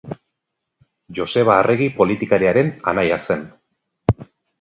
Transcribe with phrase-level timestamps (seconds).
[1.19, 3.45] Joseba Arregi politikariaren anaia zen.